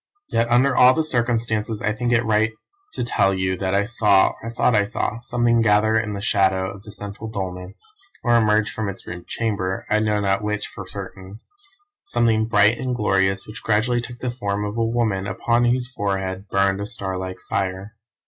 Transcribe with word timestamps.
Yet 0.29 0.49
under 0.49 0.75
all 0.75 0.95
the 0.95 1.03
circumstances 1.03 1.79
I 1.79 1.93
think 1.93 2.11
it 2.11 2.23
right 2.25 2.53
to 2.93 3.03
tell 3.03 3.35
you 3.35 3.55
that 3.57 3.75
I 3.75 3.83
saw, 3.83 4.33
or 4.41 4.49
thought 4.49 4.73
I 4.75 4.83
saw, 4.83 5.19
something 5.21 5.61
gather 5.61 5.95
in 5.99 6.13
the 6.13 6.21
shadow 6.21 6.71
of 6.71 6.81
the 6.81 6.91
central 6.91 7.29
dolmen, 7.29 7.75
or 8.23 8.33
emerge 8.33 8.71
from 8.71 8.89
its 8.89 9.05
rude 9.05 9.27
chamber 9.27 9.85
I 9.91 9.99
know 9.99 10.19
not 10.19 10.41
which 10.43 10.65
for 10.65 10.87
certain 10.87 11.39
something 12.03 12.47
bright 12.47 12.79
and 12.79 12.95
glorious 12.95 13.45
which 13.45 13.61
gradually 13.61 14.01
took 14.01 14.17
the 14.17 14.31
form 14.31 14.65
of 14.65 14.75
a 14.75 14.83
woman 14.83 15.27
upon 15.27 15.65
whose 15.65 15.93
forehead 15.93 16.47
burned 16.49 16.81
a 16.81 16.87
star 16.87 17.15
like 17.19 17.37
fire. 17.47 17.95